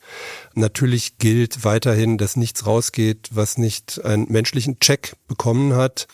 [0.53, 6.07] Natürlich gilt weiterhin, dass nichts rausgeht, was nicht einen menschlichen Check bekommen hat.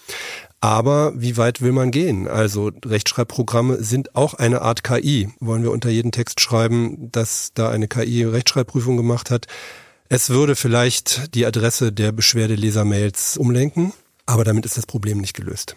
[0.59, 2.27] Aber wie weit will man gehen?
[2.27, 5.29] Also Rechtschreibprogramme sind auch eine Art KI.
[5.39, 9.45] Wollen wir unter jeden Text schreiben, dass da eine KI Rechtschreibprüfung gemacht hat?
[10.09, 13.93] Es würde vielleicht die Adresse der Beschwerdeleser-Mails umlenken,
[14.25, 15.75] aber damit ist das Problem nicht gelöst.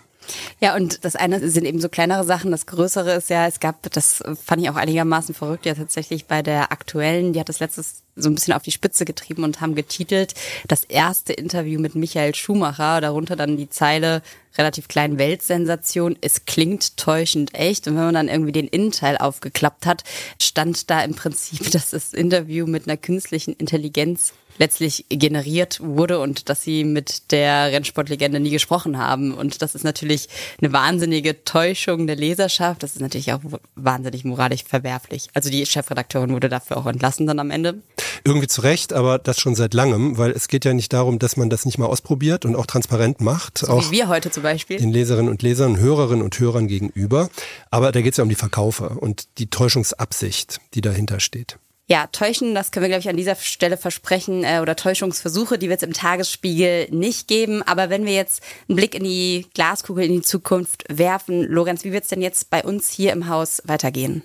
[0.61, 2.51] Ja, und das eine sind eben so kleinere Sachen.
[2.51, 6.43] Das größere ist ja, es gab, das fand ich auch einigermaßen verrückt, ja tatsächlich bei
[6.43, 9.75] der aktuellen, die hat das letztes so ein bisschen auf die Spitze getrieben und haben
[9.75, 10.35] getitelt,
[10.69, 14.23] das erste Interview mit Michael Schumacher, darunter dann die Zeile,
[14.59, 17.87] relativ kleinen Weltsensation, es klingt täuschend echt.
[17.87, 20.03] Und wenn man dann irgendwie den Innenteil aufgeklappt hat,
[20.41, 26.51] stand da im Prinzip, dass das Interview mit einer künstlichen Intelligenz letztlich generiert wurde und
[26.51, 29.33] dass sie mit der Rennsportlegende nie gesprochen haben.
[29.33, 30.29] Und das ist natürlich
[30.61, 32.83] eine wahnsinnige Täuschung der Leserschaft.
[32.83, 33.41] Das ist natürlich auch
[33.75, 35.29] wahnsinnig moralisch verwerflich.
[35.33, 37.81] Also die Chefredakteurin wurde dafür auch entlassen dann am Ende.
[38.25, 41.37] Irgendwie zu Recht, aber das schon seit langem, weil es geht ja nicht darum, dass
[41.37, 43.59] man das nicht mal ausprobiert und auch transparent macht.
[43.59, 44.79] So auch wie wir heute zum Beispiel.
[44.79, 47.29] Den Leserinnen und Lesern, Hörerinnen und Hörern gegenüber.
[47.71, 51.59] Aber da geht es ja um die Verkaufer und die Täuschungsabsicht, die dahinter steht.
[51.91, 55.69] Ja, täuschen, das können wir, glaube ich, an dieser Stelle versprechen, äh, oder Täuschungsversuche, die
[55.69, 57.63] wird es im Tagesspiegel nicht geben.
[57.63, 61.91] Aber wenn wir jetzt einen Blick in die Glaskugel, in die Zukunft werfen, Lorenz, wie
[61.91, 64.23] wird es denn jetzt bei uns hier im Haus weitergehen?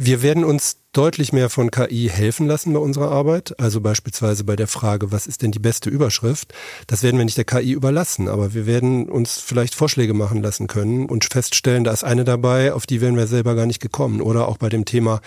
[0.00, 3.58] Wir werden uns deutlich mehr von KI helfen lassen bei unserer Arbeit.
[3.58, 6.54] Also beispielsweise bei der Frage, was ist denn die beste Überschrift?
[6.86, 10.68] Das werden wir nicht der KI überlassen, aber wir werden uns vielleicht Vorschläge machen lassen
[10.68, 14.20] können und feststellen, da ist eine dabei, auf die wären wir selber gar nicht gekommen.
[14.20, 15.20] Oder auch bei dem Thema,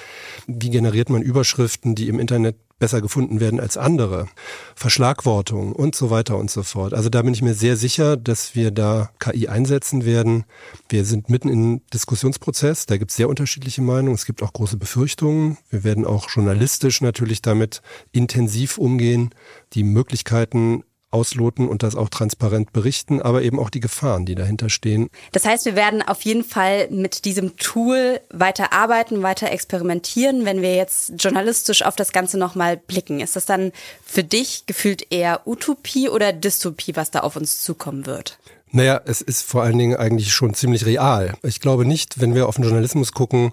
[0.47, 4.27] wie generiert man Überschriften, die im Internet besser gefunden werden als andere,
[4.75, 6.93] Verschlagwortung und so weiter und so fort.
[6.95, 10.45] Also da bin ich mir sehr sicher, dass wir da KI einsetzen werden.
[10.89, 14.77] Wir sind mitten im Diskussionsprozess, da gibt es sehr unterschiedliche Meinungen, es gibt auch große
[14.77, 15.59] Befürchtungen.
[15.69, 19.29] Wir werden auch journalistisch natürlich damit intensiv umgehen,
[19.73, 24.69] die Möglichkeiten ausloten und das auch transparent berichten, aber eben auch die Gefahren, die dahinter
[24.69, 25.09] stehen.
[25.33, 30.45] Das heißt, wir werden auf jeden Fall mit diesem Tool weiter arbeiten, weiter experimentieren.
[30.45, 33.71] Wenn wir jetzt journalistisch auf das Ganze nochmal blicken, ist das dann
[34.03, 38.39] für dich gefühlt eher Utopie oder Dystopie, was da auf uns zukommen wird?
[38.73, 41.33] Naja, es ist vor allen Dingen eigentlich schon ziemlich real.
[41.43, 43.51] Ich glaube nicht, wenn wir auf den Journalismus gucken,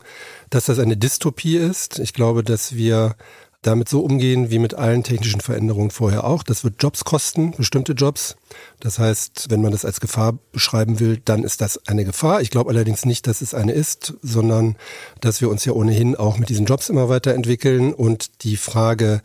[0.49, 1.99] dass das eine Dystopie ist.
[1.99, 3.17] Ich glaube, dass wir
[3.63, 6.43] damit so umgehen wie mit allen technischen Veränderungen vorher auch.
[6.43, 8.37] Das wird Jobs kosten, bestimmte Jobs.
[8.81, 12.41] Das heißt, wenn man das als Gefahr beschreiben will, dann ist das eine Gefahr.
[12.41, 14.77] Ich glaube allerdings nicht, dass es eine ist, sondern
[15.21, 19.23] dass wir uns ja ohnehin auch mit diesen Jobs immer weiterentwickeln und die Frage,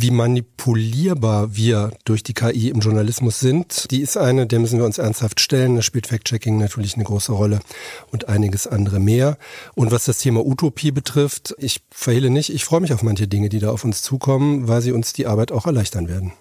[0.00, 4.86] wie manipulierbar wir durch die KI im Journalismus sind, die ist eine, der müssen wir
[4.86, 5.76] uns ernsthaft stellen.
[5.76, 7.60] Da spielt Fact-Checking natürlich eine große Rolle
[8.10, 9.36] und einiges andere mehr.
[9.74, 13.48] Und was das Thema Utopie betrifft, ich verhehle nicht, ich freue mich auf manche Dinge,
[13.48, 16.32] die da auf uns zukommen, weil sie uns die Arbeit auch erleichtern werden.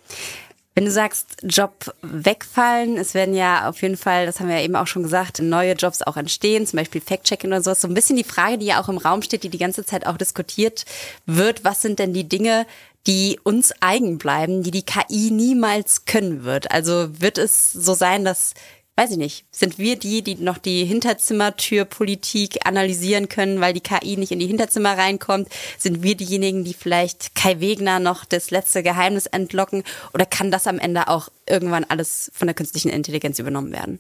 [0.80, 4.64] Wenn du sagst, Job wegfallen, es werden ja auf jeden Fall, das haben wir ja
[4.64, 7.82] eben auch schon gesagt, neue Jobs auch entstehen, zum Beispiel Fact-Checking oder sowas.
[7.82, 10.08] So ein bisschen die Frage, die ja auch im Raum steht, die die ganze Zeit
[10.08, 10.86] auch diskutiert
[11.26, 11.66] wird.
[11.66, 12.66] Was sind denn die Dinge,
[13.08, 16.72] die uns eigen bleiben, die die KI niemals können wird.
[16.72, 18.54] Also wird es so sein, dass
[19.00, 24.18] weiß ich nicht, sind wir die, die noch die Hinterzimmertürpolitik analysieren können, weil die KI
[24.18, 25.48] nicht in die Hinterzimmer reinkommt?
[25.78, 29.84] Sind wir diejenigen, die vielleicht Kai Wegner noch das letzte Geheimnis entlocken?
[30.14, 34.00] Oder kann das am Ende auch irgendwann alles von der künstlichen Intelligenz übernommen werden?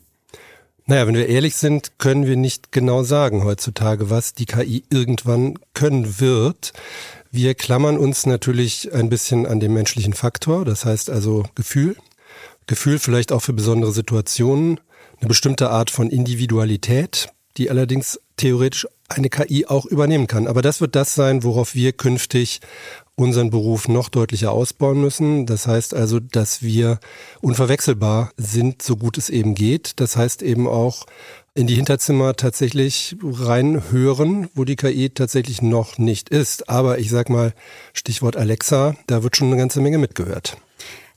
[0.85, 5.57] Naja, wenn wir ehrlich sind, können wir nicht genau sagen heutzutage, was die KI irgendwann
[5.73, 6.73] können wird.
[7.31, 11.95] Wir klammern uns natürlich ein bisschen an den menschlichen Faktor, das heißt also Gefühl.
[12.65, 14.79] Gefühl vielleicht auch für besondere Situationen,
[15.19, 20.47] eine bestimmte Art von Individualität, die allerdings theoretisch eine KI auch übernehmen kann.
[20.47, 22.61] Aber das wird das sein, worauf wir künftig
[23.19, 25.45] unseren Beruf noch deutlicher ausbauen müssen.
[25.45, 26.99] Das heißt also, dass wir
[27.41, 29.99] unverwechselbar sind, so gut es eben geht.
[29.99, 31.05] Das heißt eben auch,
[31.53, 36.69] in die Hinterzimmer tatsächlich reinhören, wo die KI tatsächlich noch nicht ist.
[36.69, 37.53] Aber ich sag mal,
[37.93, 40.58] Stichwort Alexa, da wird schon eine ganze Menge mitgehört.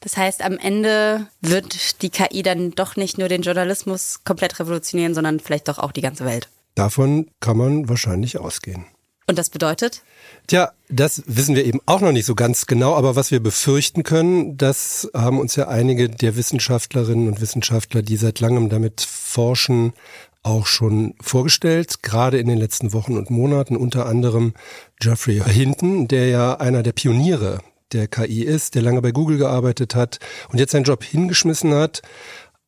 [0.01, 5.15] Das heißt, am Ende wird die KI dann doch nicht nur den Journalismus komplett revolutionieren,
[5.15, 6.49] sondern vielleicht doch auch die ganze Welt.
[6.75, 8.87] Davon kann man wahrscheinlich ausgehen.
[9.33, 10.03] Und das bedeutet?
[10.47, 14.03] Tja, das wissen wir eben auch noch nicht so ganz genau, aber was wir befürchten
[14.03, 19.95] können, das haben uns ja einige der Wissenschaftlerinnen und Wissenschaftler, die seit langem damit forschen,
[20.42, 24.53] auch schon vorgestellt, gerade in den letzten Wochen und Monaten, unter anderem
[25.01, 27.61] Geoffrey Hinton, der ja einer der Pioniere
[27.92, 30.18] der KI ist, der lange bei Google gearbeitet hat
[30.51, 32.03] und jetzt seinen Job hingeschmissen hat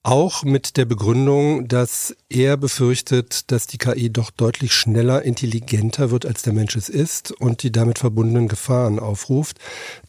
[0.05, 6.27] auch mit der Begründung, dass er befürchtet, dass die KI doch deutlich schneller intelligenter wird,
[6.27, 9.59] als der Mensch es ist und die damit verbundenen Gefahren aufruft,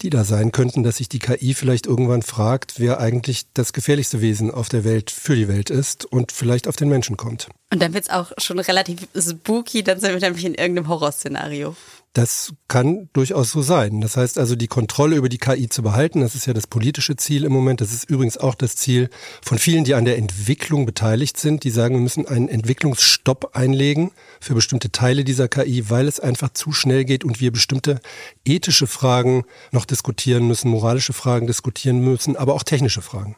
[0.01, 4.19] die da sein könnten, dass sich die KI vielleicht irgendwann fragt, wer eigentlich das gefährlichste
[4.19, 7.47] Wesen auf der Welt für die Welt ist und vielleicht auf den Menschen kommt.
[7.71, 11.73] Und dann wird es auch schon relativ spooky, dann sind wir nämlich in irgendeinem Horrorszenario.
[12.15, 13.99] Das kann durchaus so sein.
[13.99, 17.17] Das heißt also, die Kontrolle über die KI zu behalten, das ist ja das politische
[17.17, 17.81] Ziel im Moment.
[17.81, 19.09] Das ist übrigens auch das Ziel
[19.41, 24.11] von vielen, die an der Entwicklung beteiligt sind, die sagen, wir müssen einen Entwicklungsstopp einlegen
[24.39, 27.99] für bestimmte Teile dieser KI, weil es einfach zu schnell geht und wir bestimmte
[28.45, 33.35] ethische Fragen noch diskutieren müssen, moralische Fragen diskutieren müssen, aber auch technische Fragen.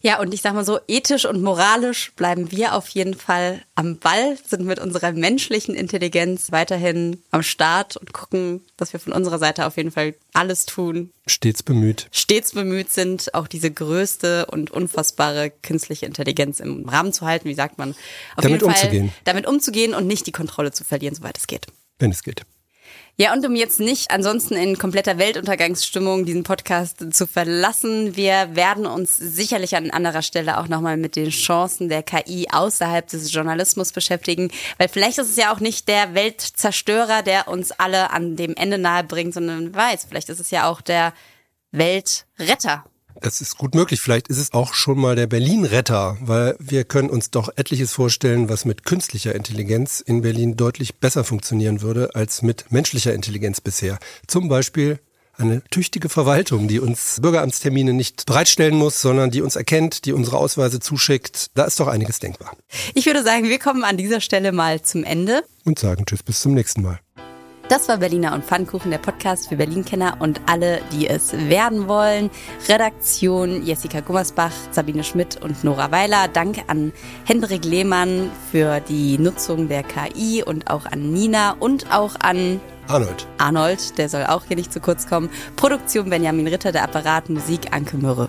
[0.00, 3.98] Ja, und ich sag mal so, ethisch und moralisch bleiben wir auf jeden Fall am
[3.98, 9.38] Ball, sind mit unserer menschlichen Intelligenz weiterhin am Start und gucken, dass wir von unserer
[9.38, 11.10] Seite auf jeden Fall alles tun.
[11.26, 12.08] Stets bemüht.
[12.10, 17.54] Stets bemüht sind, auch diese größte und unfassbare künstliche Intelligenz im Rahmen zu halten, wie
[17.54, 17.96] sagt man, auf
[18.36, 19.12] damit jeden Fall umzugehen.
[19.24, 21.66] damit umzugehen und nicht die Kontrolle zu verlieren, soweit es geht.
[21.98, 22.42] Wenn es geht.
[23.18, 28.84] Ja, und um jetzt nicht ansonsten in kompletter Weltuntergangsstimmung diesen Podcast zu verlassen, wir werden
[28.84, 33.92] uns sicherlich an anderer Stelle auch nochmal mit den Chancen der KI außerhalb des Journalismus
[33.92, 38.54] beschäftigen, weil vielleicht ist es ja auch nicht der Weltzerstörer, der uns alle an dem
[38.54, 41.14] Ende nahe bringt, sondern weiß, vielleicht ist es ja auch der
[41.72, 42.84] Weltretter.
[43.20, 44.00] Das ist gut möglich.
[44.00, 48.48] Vielleicht ist es auch schon mal der Berlin-Retter, weil wir können uns doch etliches vorstellen,
[48.48, 53.98] was mit künstlicher Intelligenz in Berlin deutlich besser funktionieren würde als mit menschlicher Intelligenz bisher.
[54.26, 54.98] Zum Beispiel
[55.38, 60.38] eine tüchtige Verwaltung, die uns Bürgeramtstermine nicht bereitstellen muss, sondern die uns erkennt, die unsere
[60.38, 61.50] Ausweise zuschickt.
[61.54, 62.56] Da ist doch einiges denkbar.
[62.94, 65.42] Ich würde sagen, wir kommen an dieser Stelle mal zum Ende.
[65.64, 67.00] Und sagen Tschüss, bis zum nächsten Mal.
[67.68, 72.30] Das war Berliner und Pfannkuchen, der Podcast für Berlin-Kenner und alle, die es werden wollen.
[72.68, 76.28] Redaktion Jessica Gummersbach, Sabine Schmidt und Nora Weiler.
[76.28, 76.92] Dank an
[77.24, 83.26] Hendrik Lehmann für die Nutzung der KI und auch an Nina und auch an Arnold.
[83.38, 85.28] Arnold, der soll auch hier nicht zu kurz kommen.
[85.56, 88.28] Produktion Benjamin Ritter, der Apparat, Musik Anke Mürre.